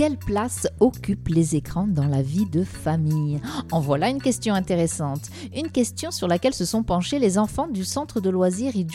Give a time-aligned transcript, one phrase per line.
[0.00, 3.38] Quelle place occupent les écrans dans la vie de famille?
[3.70, 5.28] En voilà une question intéressante.
[5.54, 8.86] Une question sur laquelle se sont penchés les enfants du centre de loisirs I.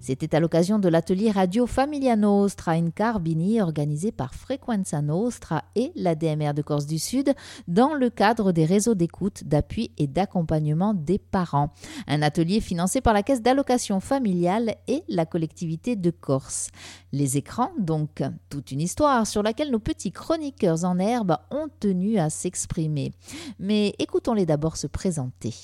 [0.00, 5.92] C'était à l'occasion de l'atelier Radio Familia Nostra in Carbini organisé par Frequenza Nostra et
[5.94, 7.32] la DMR de Corse du Sud
[7.68, 11.72] dans le cadre des réseaux d'écoute, d'appui et d'accompagnement des parents.
[12.08, 16.70] Un atelier financé par la Caisse d'allocation familiale et la collectivité de Corse.
[17.12, 22.18] Les écrans, donc, toute une histoire sur laquelle nos petits chroniqueurs en herbe ont tenu
[22.18, 23.12] à s'exprimer.
[23.58, 25.54] Mais écoutons-les d'abord se présenter.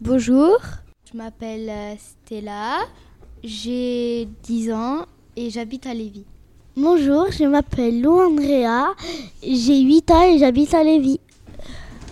[0.00, 0.58] Bonjour,
[1.10, 2.80] je m'appelle euh, Stella,
[3.42, 6.26] j'ai 10 ans et j'habite à Lévis.
[6.76, 8.94] Bonjour, je m'appelle Lou Andrea,
[9.42, 11.20] j'ai 8 ans et j'habite à Lévis.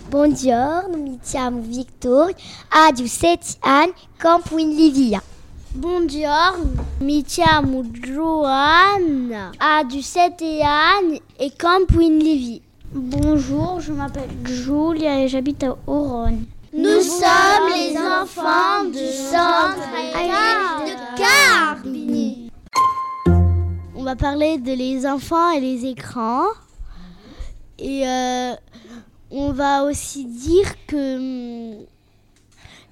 [0.09, 5.21] Bonjour, mi chiamo Victor, ho 7 anni, campo in Livia.
[5.77, 6.55] Bonjour,
[7.01, 12.17] mi chiamo Joanna, ho 7 anni et campo in.
[12.93, 16.43] Bonjour, je m'appelle Julia et j'habite à Oron.
[16.71, 19.91] Nous sommes les enfants du centre
[20.85, 22.49] de Carbini.
[23.95, 26.47] On va parler de les enfants et les écrans.
[27.79, 28.53] Et euh,
[29.29, 31.85] on va aussi dire que hum,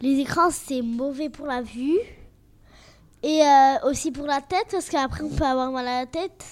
[0.02, 2.02] les écrans, c'est mauvais pour la vue.
[3.24, 6.44] Et euh, aussi pour la tête, parce qu'après, on peut avoir mal à la tête.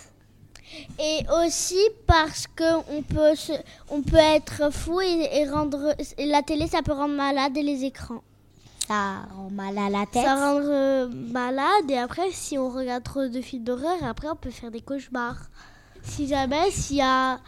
[0.99, 3.33] Et aussi parce qu'on peut,
[3.89, 5.93] on peut être fou et, rendre.
[6.17, 8.21] la télé, ça peut rendre malade et les écrans.
[8.87, 10.23] Ça rend mal à la tête.
[10.23, 14.35] Ça rend euh, malade et après, si on regarde trop de films d'horreur, après, on
[14.37, 15.49] peut faire des cauchemars.
[16.03, 17.39] Si jamais, s'il y a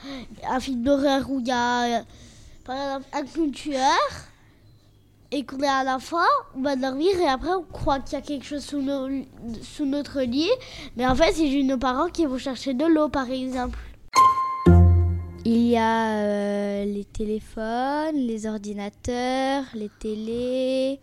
[0.48, 2.04] un film d'horreur où il y a, euh,
[2.66, 4.00] par exemple, un clown tueur,
[5.34, 8.22] et qu'on est à la fin, on va dormir et après on croit qu'il y
[8.22, 8.84] a quelque chose sous,
[9.64, 10.52] sous notre lit.
[10.96, 13.80] Mais en fait, c'est juste nos parents qui vont chercher de l'eau, par exemple.
[15.44, 21.00] Il y a euh, les téléphones, les ordinateurs, les télés,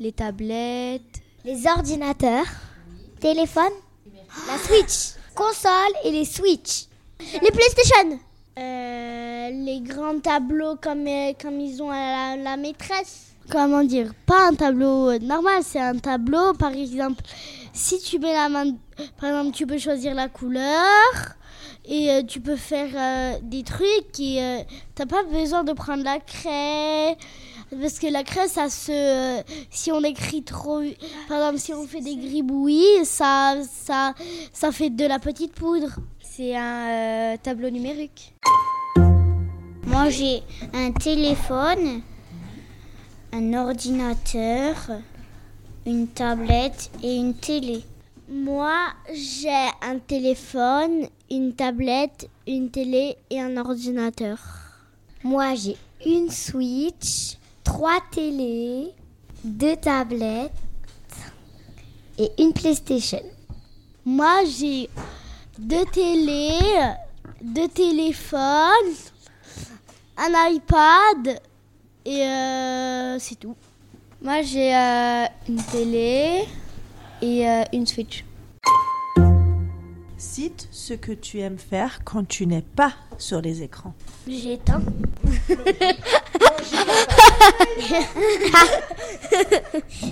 [0.00, 1.02] les tablettes.
[1.44, 2.46] Les ordinateurs,
[3.20, 3.64] téléphones,
[4.48, 6.86] la Switch, console et les Switch.
[7.20, 8.18] Les PlayStation.
[8.56, 14.54] Euh, les grands tableaux comme, euh, ils ont à la maîtresse comment dire, pas un
[14.54, 17.22] tableau euh, normal, c'est un tableau, par exemple,
[17.74, 18.72] si tu mets la main,
[19.20, 20.72] par exemple, tu peux choisir la couleur
[21.84, 24.64] et tu peux faire des trucs et
[24.94, 27.18] t'as pas besoin de prendre la craie.
[27.80, 29.42] Parce que la craie, ça se.
[29.70, 30.80] si on écrit trop.
[31.28, 34.14] Par exemple, si on fait des gribouillis, ça, ça,
[34.52, 35.98] ça fait de la petite poudre.
[36.36, 38.34] C'est un tableau numérique.
[39.86, 42.02] Moi, j'ai un téléphone
[43.32, 44.74] un ordinateur,
[45.86, 47.84] une tablette et une télé.
[48.28, 48.74] Moi,
[49.14, 54.38] j'ai un téléphone, une tablette, une télé et un ordinateur.
[55.22, 58.88] Moi, j'ai une Switch, trois télés,
[59.44, 60.50] deux tablettes
[62.18, 63.22] et une PlayStation.
[64.04, 64.90] Moi, j'ai
[65.58, 66.58] deux télés,
[67.42, 68.94] deux téléphones,
[70.16, 71.40] un iPad
[72.04, 73.56] et euh, c'est tout.
[74.22, 76.44] Moi, j'ai euh, une télé
[77.22, 78.24] et euh, une Switch.
[80.16, 83.94] Cite ce que tu aimes faire quand tu n'es pas sur les écrans.
[84.26, 84.82] J'éteins.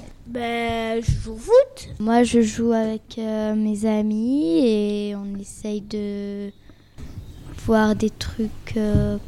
[0.33, 1.89] ben, je joue au foot.
[2.01, 6.51] Moi, je joue avec mes amis et on essaye de
[7.67, 8.79] voir des trucs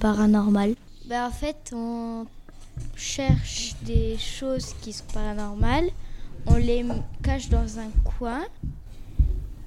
[0.01, 0.75] paranormaux.
[1.07, 2.27] Ben, en fait, on
[2.97, 5.91] cherche des choses qui sont paranormales,
[6.47, 6.85] on les
[7.23, 8.43] cache dans un coin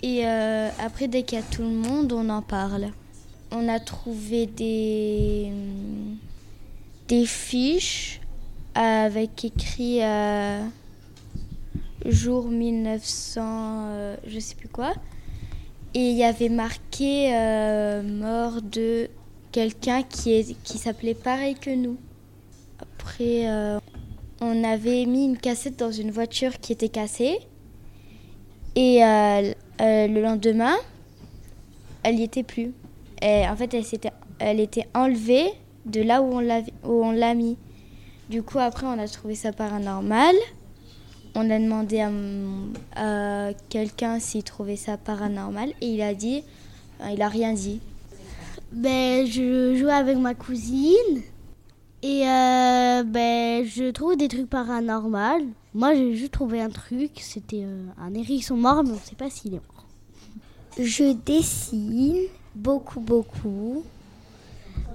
[0.01, 2.89] et euh, après dès qu'il y a tout le monde, on en parle.
[3.51, 5.51] On a trouvé des,
[7.07, 8.19] des fiches
[8.75, 10.61] avec écrit euh,
[12.07, 14.93] jour 1900, euh, je sais plus quoi.
[15.93, 17.31] Et il y avait marqué
[18.03, 19.09] mort de
[19.51, 21.97] quelqu'un qui, qui s'appelait pareil que nous.
[22.79, 23.79] Après, euh,
[24.41, 27.39] on avait mis une cassette dans une voiture qui était cassée.
[28.75, 30.75] Et euh, euh, le lendemain,
[32.03, 32.73] elle n'y était plus.
[33.23, 35.51] En fait, elle, était, elle était enlevée
[35.85, 36.39] de là où
[36.83, 37.57] on l'a mis.
[38.29, 40.35] Du coup, après, on a trouvé ça paranormal.
[41.35, 42.05] On a demandé
[42.95, 46.43] à, quelqu'un s'il trouvait ça paranormal et il a dit,
[47.11, 47.79] il a rien dit.
[48.71, 51.21] Ben, je jouais avec ma cousine
[52.03, 55.45] et euh, ben, je trouve des trucs paranormaux.
[55.73, 57.11] Moi, j'ai juste trouvé un truc.
[57.19, 59.85] C'était euh, un hérisson mort, mais on ne sait pas s'il est mort.
[60.79, 63.83] Je dessine beaucoup, beaucoup.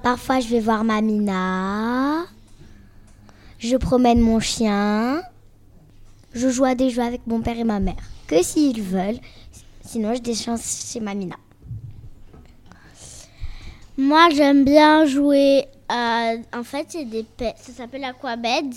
[0.02, 2.24] Parfois, je vais voir Mamina.
[3.58, 5.22] Je promène mon chien.
[6.34, 7.96] Je joue à des jeux avec mon père et ma mère.
[8.26, 9.18] Que s'ils veulent.
[9.84, 11.36] Sinon, je descends chez Mamina.
[13.98, 15.66] Moi, j'aime bien jouer.
[15.88, 16.32] à...
[16.54, 18.74] en fait, c'est des pe- ça s'appelle aquabeds.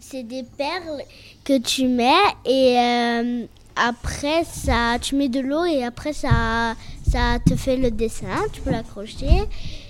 [0.00, 1.02] C'est des perles
[1.44, 2.12] que tu mets
[2.44, 3.46] et euh,
[3.76, 6.74] après ça, tu mets de l'eau et après ça,
[7.10, 8.26] ça te fait le dessin.
[8.52, 9.44] Tu peux l'accrocher.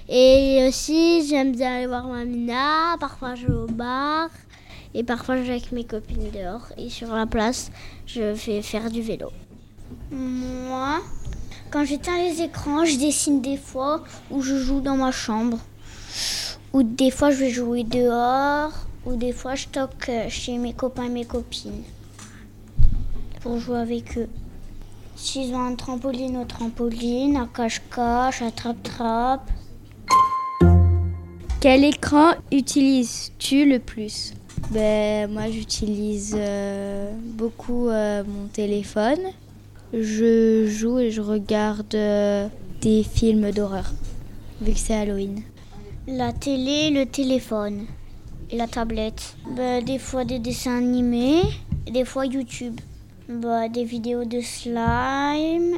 [0.08, 2.96] Et aussi, j'aime bien aller voir Mamina.
[3.00, 4.28] Parfois, je vais au bar
[4.94, 6.67] et parfois, je vais avec mes copines dehors.
[6.76, 7.70] Et sur la place,
[8.06, 9.31] je vais faire du vélo.
[10.11, 11.00] Moi,
[11.70, 15.58] quand j'éteins les écrans, je dessine des fois ou je joue dans ma chambre.
[16.73, 18.73] Ou des fois, je vais jouer dehors.
[19.06, 21.82] Ou des fois, je toque euh, chez mes copains et mes copines
[23.40, 24.29] pour jouer avec eux.
[25.17, 29.49] S'ils ont un trampoline au trampoline, un cache-cache, un trap-trap.
[31.61, 34.35] Quel écran utilises-tu le plus?
[34.70, 39.20] Ben moi j'utilise euh, beaucoup euh, mon téléphone.
[39.92, 42.48] Je joue et je regarde euh,
[42.82, 43.90] des films d'horreur
[44.60, 45.42] vu que c'est Halloween.
[46.06, 47.86] La télé, le téléphone
[48.50, 49.36] et la tablette.
[49.56, 51.42] Bah, des fois des dessins animés,
[51.90, 52.78] des fois YouTube.
[53.28, 55.76] Bah, des vidéos de slime,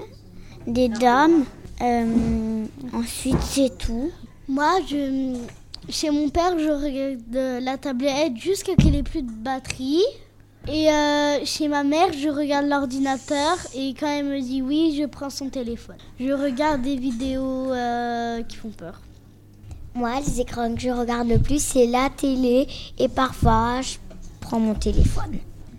[0.66, 1.44] des dames.
[2.92, 4.10] Ensuite, c'est tout.
[4.48, 5.36] Moi, je,
[5.90, 10.02] chez mon père, je regarde la tablette jusqu'à qu'il ait plus de batterie.
[10.68, 15.06] Et euh, chez ma mère, je regarde l'ordinateur et quand elle me dit oui, je
[15.06, 15.96] prends son téléphone.
[16.18, 19.00] Je regarde des vidéos euh, qui font peur.
[19.94, 23.96] Moi, les écrans que je regarde le plus, c'est la télé et parfois, je
[24.40, 25.38] prends mon téléphone.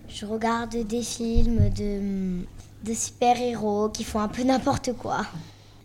[0.09, 2.41] Je regarde des films de,
[2.83, 5.25] de super-héros qui font un peu n'importe quoi.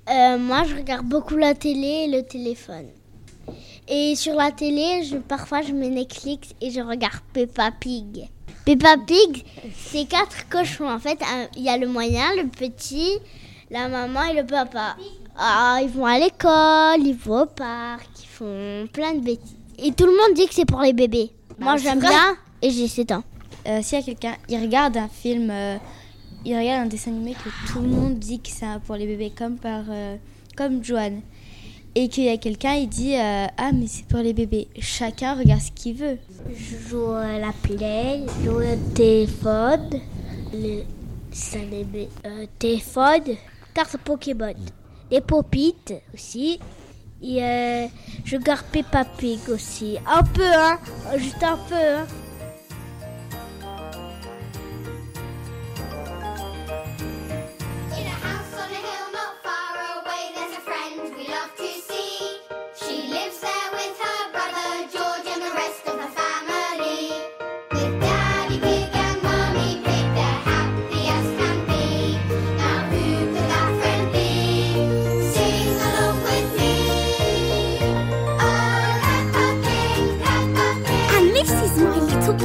[0.08, 2.86] Euh, moi, je regarde beaucoup la télé et le téléphone.
[3.88, 8.28] Et sur la télé, je, parfois, je mets Netflix et je regarde Peppa Pig.
[8.64, 9.44] Peppa Pig,
[9.76, 10.88] c'est quatre cochons.
[10.90, 13.12] En fait, un- il y a le moyen, le petit,
[13.70, 14.96] la maman et le papa.
[15.38, 19.54] Ah, ils vont à l'école, ils vont au parc, ils font plein de bêtises.
[19.78, 21.30] Et tout le monde dit que c'est pour les bébés.
[21.58, 23.22] Moi, j'aime bien et j'ai 7 ans.
[23.68, 25.76] Euh, S'il y a quelqu'un, il regarde un film, euh,
[26.44, 29.32] il regarde un dessin animé que tout le monde dit que c'est pour les bébés,
[29.36, 30.16] comme par euh,
[30.56, 31.20] comme Joanne,
[31.98, 34.68] et qu'il y a quelqu'un, il dit euh, ah mais c'est pour les bébés.
[34.78, 36.18] Chacun regarde ce qu'il veut.
[36.54, 39.88] Je joue à la play, je joue au téléphone,
[40.52, 43.22] le bé- euh, téléphone,
[43.72, 44.52] carte Pokémon,
[45.10, 46.60] les popites aussi.
[47.22, 47.86] Et euh,
[48.26, 49.96] je garde Peppa Pig aussi.
[50.06, 50.78] Un peu, hein,
[51.16, 52.06] juste un peu, hein.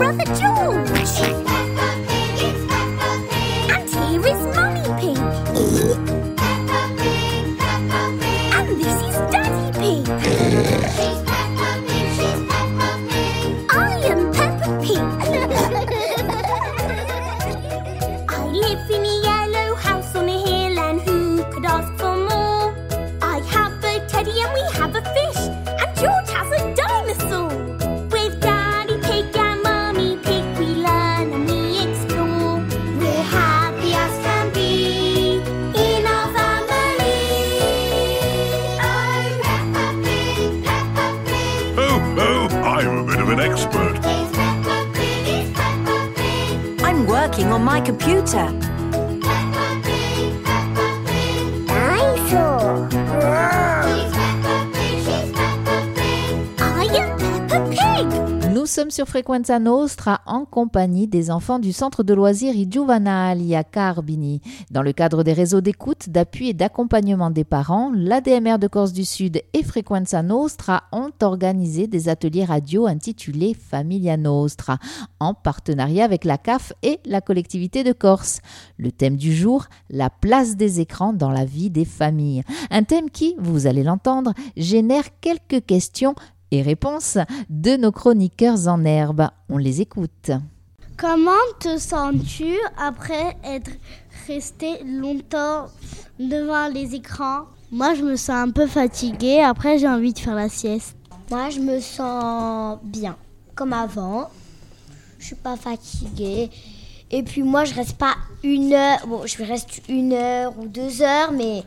[0.02, 1.51] Brother George.
[47.64, 48.71] My computer.
[58.92, 64.42] Sur Frequenza Nostra en compagnie des enfants du centre de loisirs I à Carbini.
[64.70, 69.06] Dans le cadre des réseaux d'écoute, d'appui et d'accompagnement des parents, l'ADMR de Corse du
[69.06, 74.78] Sud et Frequenza Nostra ont organisé des ateliers radio intitulés Familia Nostra,
[75.22, 78.42] en partenariat avec la CAF et la collectivité de Corse.
[78.78, 82.44] Le thème du jour, la place des écrans dans la vie des familles.
[82.70, 86.14] Un thème qui, vous allez l'entendre, génère quelques questions
[86.52, 87.18] et réponses
[87.50, 89.30] de nos chroniqueurs en herbe.
[89.50, 90.32] On les écoute.
[90.98, 93.72] Comment te sens-tu après être
[94.28, 95.66] rester longtemps
[96.20, 97.46] devant les écrans?
[97.72, 99.42] Moi, je me sens un peu fatiguée.
[99.42, 100.96] Après, j'ai envie de faire la sieste.
[101.30, 103.16] Moi, je me sens bien,
[103.56, 104.30] comme avant.
[105.18, 106.50] Je suis pas fatiguée.
[107.10, 109.00] Et puis moi, je reste pas une heure.
[109.08, 111.64] Bon, je reste une heure ou deux heures, mais,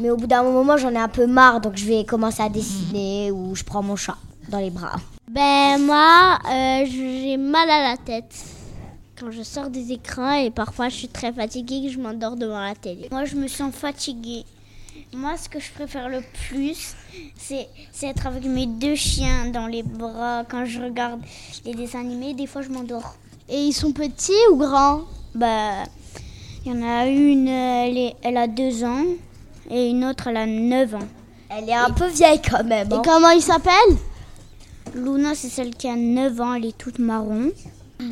[0.00, 1.60] mais au bout d'un moment, j'en ai un peu marre.
[1.60, 4.16] Donc, je vais commencer à dessiner ou je prends mon chat
[4.48, 4.96] dans les bras.
[5.30, 8.34] Ben moi, euh, j'ai mal à la tête
[9.18, 12.58] quand je sors des écrans et parfois je suis très fatiguée et je m'endors devant
[12.60, 13.08] la télé.
[13.12, 14.44] Moi, je me sens fatiguée.
[15.12, 16.94] Moi, ce que je préfère le plus,
[17.36, 21.20] c'est c'est être avec mes deux chiens dans les bras quand je regarde
[21.64, 22.34] les dessins animés.
[22.34, 23.14] Des fois, je m'endors.
[23.48, 25.02] Et ils sont petits ou grands?
[25.34, 25.84] Bah,
[26.64, 29.04] il y en a une, elle, est- elle a deux ans
[29.68, 31.08] et une autre, elle a neuf ans.
[31.48, 32.88] Elle est un peu vieille quand même.
[32.90, 33.02] Et hein.
[33.04, 33.96] comment ils s'appellent
[34.94, 37.52] Luna, c'est celle qui a 9 ans, elle est toute marron.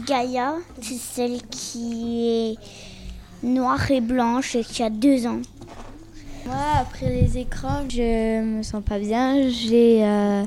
[0.06, 2.56] Gaïa, c'est celle qui est
[3.42, 5.40] noire et blanche et qui a 2 ans.
[6.46, 9.48] Moi, après les écrans, je me sens pas bien.
[9.50, 10.44] J'ai euh,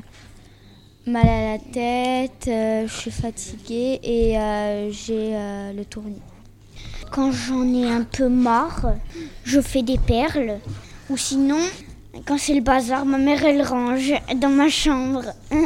[1.06, 6.20] mal à la tête, euh, je suis fatiguée et euh, j'ai euh, le tournis.
[7.10, 8.94] Quand j'en ai un peu marre,
[9.44, 10.58] je fais des perles.
[11.10, 11.60] Ou sinon,
[12.26, 15.24] quand c'est le bazar, ma mère, elle range dans ma chambre.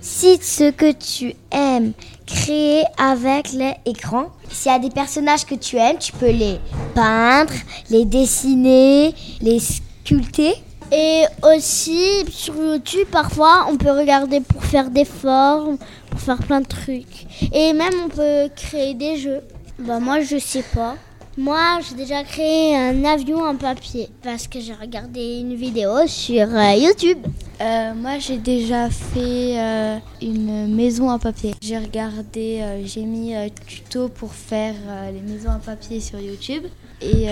[0.00, 1.92] Cite ce que tu aimes
[2.26, 4.26] créer avec l'écran.
[4.50, 6.58] S'il y a des personnages que tu aimes, tu peux les
[6.94, 7.52] peindre,
[7.90, 10.54] les dessiner, les sculpter.
[10.92, 15.78] Et aussi sur YouTube, parfois, on peut regarder pour faire des formes,
[16.10, 17.26] pour faire plein de trucs.
[17.52, 19.40] Et même, on peut créer des jeux.
[19.78, 20.96] Bah moi, je sais pas.
[21.40, 26.46] Moi, j'ai déjà créé un avion en papier parce que j'ai regardé une vidéo sur
[26.54, 27.16] euh, YouTube.
[27.62, 31.54] Euh, moi, j'ai déjà fait euh, une maison en papier.
[31.62, 33.32] J'ai regardé, j'ai mis
[33.66, 34.74] tuto pour faire
[35.14, 36.64] les maisons en papier sur YouTube
[37.00, 37.28] et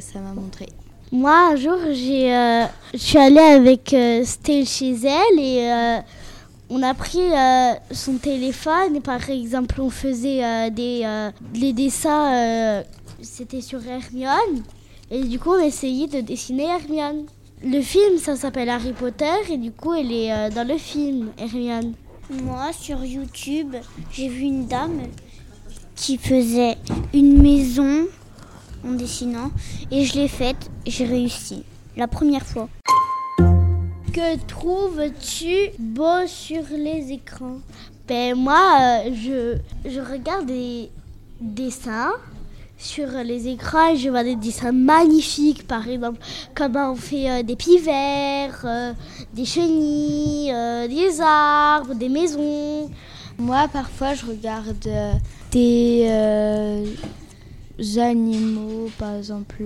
[0.00, 0.68] ça m'a montré.
[1.10, 6.02] Moi, un jour, je suis allée avec Stella chez elle et
[6.70, 8.96] on a pris euh, son téléphone.
[8.96, 12.82] Et par exemple, on faisait euh, des, euh, les dessins,
[13.22, 14.62] c'était sur Hermione.
[15.10, 17.26] Et du coup, on essayait de dessiner Hermione.
[17.62, 21.30] Le film, ça s'appelle Harry Potter et du coup, elle est euh, dans le film,
[21.36, 21.94] Hermione.
[22.42, 23.74] Moi, sur YouTube,
[24.12, 25.02] j'ai vu une dame
[25.96, 26.76] qui faisait
[27.12, 28.06] une maison
[28.86, 29.50] en dessinant
[29.90, 31.64] et je l'ai faite, j'ai réussi.
[31.96, 32.68] La première fois.
[34.12, 37.58] Que trouves-tu beau sur les écrans?
[38.08, 40.90] Ben moi, euh, je, je regarde des
[41.40, 42.12] dessins
[42.80, 46.18] sur les écrans je vois des dessins magnifiques, par exemple,
[46.54, 48.92] comment on fait euh, des pivers, euh,
[49.34, 52.90] des chenilles, euh, des arbres, des maisons.
[53.38, 54.88] Moi, parfois, je regarde
[55.50, 56.08] des
[57.96, 59.64] animaux, par exemple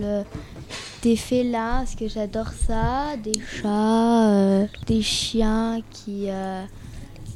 [1.03, 6.29] des félins, parce que j'adore ça, des chats, des chiens qui,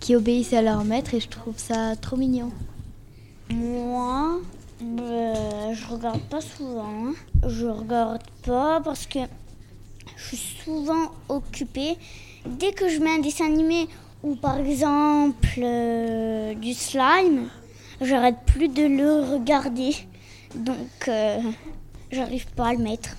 [0.00, 2.52] qui obéissent à leur maître et je trouve ça trop mignon.
[3.50, 4.38] Moi,
[4.80, 7.12] bah, je regarde pas souvent.
[7.46, 9.18] Je regarde pas parce que
[10.16, 11.96] je suis souvent occupée.
[12.46, 13.88] Dès que je mets un dessin animé
[14.22, 17.48] ou par exemple euh, du slime,
[18.00, 19.94] j'arrête plus de le regarder.
[20.54, 21.40] Donc, euh,
[22.10, 23.16] j'arrive pas à le mettre.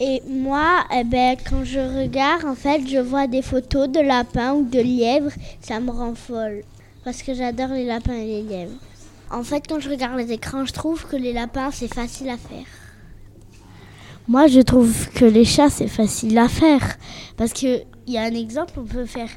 [0.00, 4.52] Et moi, eh ben, quand je regarde, en fait, je vois des photos de lapins
[4.54, 5.30] ou de lièvres.
[5.60, 6.62] Ça me rend folle.
[7.04, 8.78] Parce que j'adore les lapins et les lièvres.
[9.30, 12.36] En fait, quand je regarde les écrans, je trouve que les lapins, c'est facile à
[12.36, 12.66] faire.
[14.28, 16.96] Moi, je trouve que les chats, c'est facile à faire.
[17.36, 19.28] Parce qu'il y a un exemple, on peut faire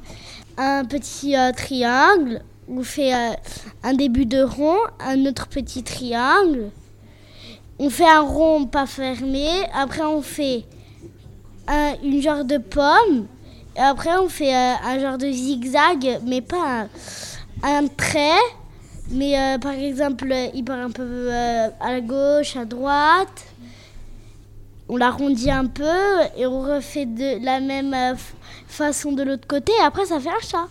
[0.58, 3.34] un petit euh, triangle, on fait euh,
[3.84, 6.70] un début de rond, un autre petit triangle.
[7.80, 10.66] On fait un rond pas fermé, après on fait
[11.68, 13.28] un, une genre de pomme,
[13.76, 16.88] et après on fait euh, un genre de zigzag, mais pas
[17.64, 18.40] un, un trait,
[19.10, 23.48] mais euh, par exemple, il part un peu euh, à gauche, à droite
[24.90, 25.84] on l'arrondit un peu
[26.38, 28.16] et on refait de la même euh,
[28.68, 30.68] façon de l'autre côté et après ça fait un chat.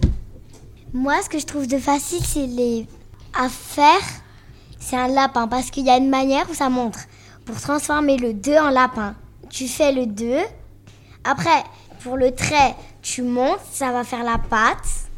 [0.93, 2.87] Moi, ce que je trouve de facile, c'est les
[3.35, 4.01] à faire.
[4.79, 7.01] C'est un lapin parce qu'il y a une manière où ça montre
[7.45, 9.15] pour transformer le 2 en lapin.
[9.51, 10.37] Tu fais le 2.
[11.25, 11.65] Après,
[12.03, 15.09] pour le trait, tu montes, ça va faire la patte.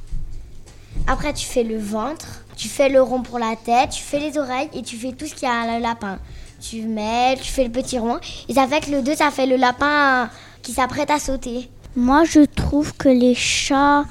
[1.06, 2.44] Après, tu fais le ventre.
[2.58, 3.90] Tu fais le rond pour la tête.
[3.90, 6.18] Tu fais les oreilles et tu fais tout ce qu'il y a à le lapin.
[6.60, 8.18] Tu mets, tu fais le petit rond.
[8.48, 10.28] Et ça fait que le 2, ça fait le lapin
[10.60, 11.70] qui s'apprête à sauter.
[11.94, 14.06] Moi, je trouve que les chats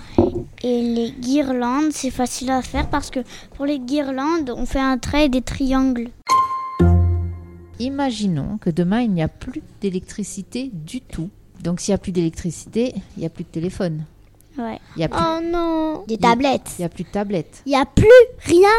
[0.63, 3.19] et les guirlandes, c'est facile à faire parce que
[3.55, 6.09] pour les guirlandes, on fait un trait et des triangles.
[7.79, 11.29] imaginons que demain il n'y a plus d'électricité du tout.
[11.61, 14.05] Donc s'il n'y a plus d'électricité, il n'y a plus de téléphone.
[14.57, 14.79] Ouais.
[14.95, 16.03] Il n'y a, plus- Oh non.
[16.07, 16.71] Des tablettes.
[16.79, 17.61] il y a plus de tablette.
[17.65, 18.07] Il n'y a plus
[18.45, 18.69] rien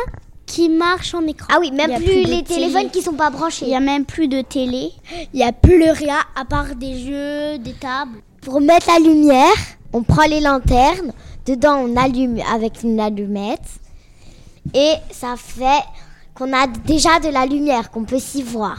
[0.46, 1.46] qui marche en écran.
[1.52, 2.90] Ah oui, même Il y plus, les téléphones télé.
[2.90, 3.66] qui sont pas Il branchés.
[3.66, 4.90] n'y a même plus de télé.
[5.32, 8.18] Il n'y a plus rien à part des jeux, des tables.
[8.42, 9.52] Pour mettre la lumière,
[9.92, 11.12] on prend les lanternes,
[11.46, 13.60] dedans on allume avec une allumette
[14.74, 15.82] et ça fait
[16.34, 18.78] qu'on a déjà de la lumière, qu'on peut s'y voir.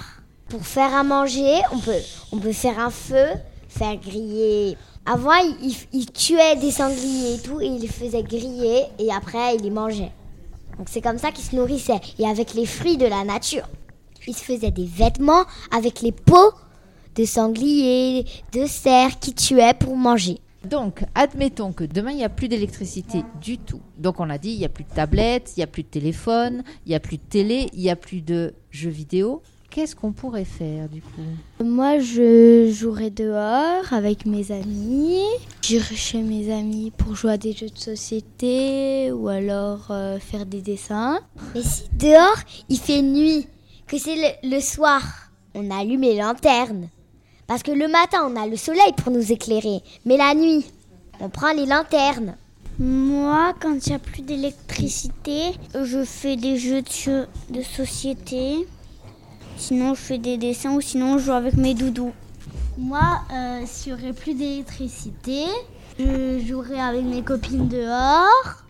[0.49, 1.91] Pour faire à manger, on peut,
[2.31, 3.25] on peut faire un feu,
[3.67, 4.75] faire griller.
[5.11, 5.31] Avant,
[5.91, 9.71] il, tuait des sangliers et tout, et il les faisait griller, et après, il les
[9.71, 10.11] mangeait.
[10.77, 13.67] Donc c'est comme ça qu'il se nourrissait, et avec les fruits de la nature.
[14.27, 16.53] Il se faisait des vêtements avec les peaux
[17.15, 18.23] de sangliers,
[18.53, 20.37] de cerfs qui tuaient pour manger.
[20.63, 23.81] Donc, admettons que demain, il n'y a plus d'électricité du tout.
[23.97, 25.87] Donc, on a dit, il n'y a plus de tablette, il n'y a plus de
[25.87, 29.41] téléphone, il n'y a plus de télé, il n'y a plus de jeux vidéo.
[29.69, 35.21] Qu'est-ce qu'on pourrait faire du coup Moi, je jouerai dehors avec mes amis.
[35.61, 40.47] J'irai chez mes amis pour jouer à des jeux de société ou alors euh, faire
[40.47, 41.19] des dessins.
[41.53, 43.45] Mais si dehors il fait nuit,
[43.85, 45.03] que c'est le, le soir,
[45.53, 46.89] on allume les lanternes.
[47.45, 50.65] Parce que le matin on a le soleil pour nous éclairer, mais la nuit,
[51.19, 52.35] on prend les lanternes.
[52.79, 55.51] Moi, quand il n'y a plus d'électricité,
[55.83, 58.65] je fais des jeux de société.
[59.59, 62.13] Sinon, je fais des dessins ou sinon, je joue avec mes doudous.
[62.77, 63.01] Moi,
[63.33, 65.43] euh, s'il n'y plus d'électricité,
[65.99, 68.63] je jouerais avec mes copines dehors.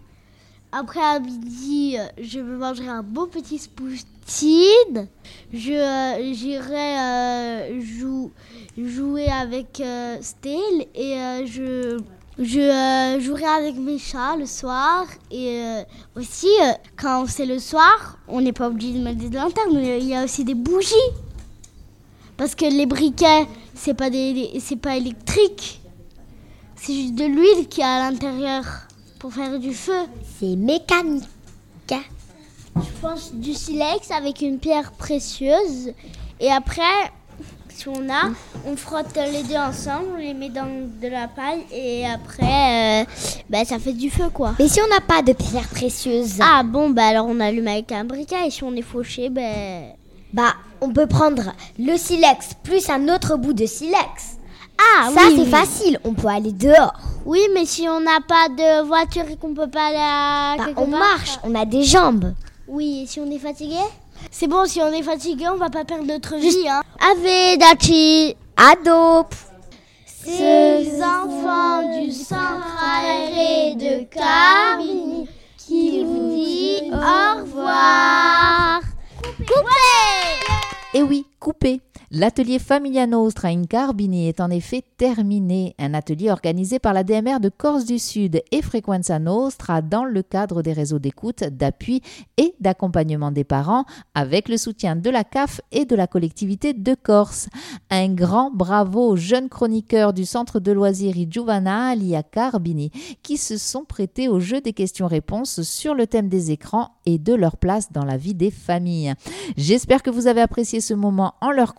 [0.72, 5.08] Après, à midi, je me mangerai un beau petit spoutine.
[5.54, 8.32] Je, euh, j'irai euh, jou-
[8.78, 12.00] jouer avec euh, Stella et euh, je,
[12.40, 15.06] je euh, jouerai avec mes chats le soir.
[15.30, 15.84] Et euh,
[16.16, 20.00] aussi, euh, quand c'est le soir, on n'est pas obligé de mettre des lanternes, mais
[20.00, 20.96] il y a aussi des bougies.
[22.38, 25.82] Parce que les briquets, c'est pas des, c'est pas électrique.
[26.78, 28.64] C'est juste de l'huile qui est à l'intérieur
[29.20, 30.06] pour faire du feu.
[30.40, 31.26] C'est mécanique.
[31.90, 35.92] Je pense du silex avec une pierre précieuse.
[36.40, 37.12] Et après,
[37.80, 38.30] si on a,
[38.68, 40.68] on frotte les deux ensemble, on les met dans
[41.02, 43.06] de la paille et après, euh,
[43.50, 44.54] ben, ça fait du feu quoi.
[44.60, 47.92] Mais si on n'a pas de pierre précieuse, Ah bon, bah alors on allume avec
[47.94, 49.94] un briquet et si on est fauché, ben.
[50.34, 54.38] bah on peut prendre le silex plus un autre bout de silex.
[54.78, 55.50] Ah Ça oui, c'est oui.
[55.50, 56.94] facile, on peut aller dehors.
[57.26, 60.56] Oui, mais si on n'a pas de voiture et qu'on peut pas aller à.
[60.58, 62.34] Bah, on part, marche, on a des jambes.
[62.68, 63.76] Oui, et si on est fatigué?
[64.32, 66.68] C'est bon, si on est fatigué, on va pas perdre notre vie.
[66.68, 66.82] Hein.
[67.00, 69.26] Avedachi Ado.
[70.06, 75.28] Ces enfants du centre aéré de Carmini
[75.58, 78.82] qui vous dit au revoir.
[80.94, 81.82] Eh oui, coupé.
[82.12, 85.76] L'atelier Familia Nostra in Carbini est en effet terminé.
[85.78, 90.24] Un atelier organisé par la DMR de Corse du Sud et Frequenza Nostra dans le
[90.24, 92.02] cadre des réseaux d'écoute, d'appui
[92.38, 96.96] et d'accompagnement des parents avec le soutien de la CAF et de la collectivité de
[96.96, 97.48] Corse.
[97.92, 102.90] Un grand bravo aux jeunes chroniqueurs du centre de loisirs I Giovanali à Carbini
[103.22, 107.36] qui se sont prêtés au jeu des questions-réponses sur le thème des écrans et de
[107.36, 109.14] leur place dans la vie des familles.
[109.58, 111.76] J'espère que vous avez apprécié ce moment en leur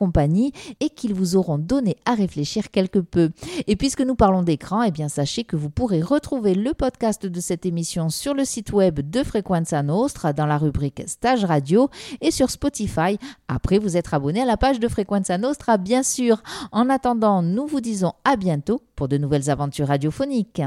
[0.81, 3.31] et qu'ils vous auront donné à réfléchir quelque peu.
[3.67, 7.41] Et puisque nous parlons d'écran, eh bien sachez que vous pourrez retrouver le podcast de
[7.41, 11.89] cette émission sur le site web de Frequenza Nostra dans la rubrique Stage Radio
[12.21, 16.43] et sur Spotify après vous être abonné à la page de Frequenza Nostra bien sûr.
[16.73, 20.63] En attendant, nous vous disons à bientôt pour de nouvelles aventures radiophoniques.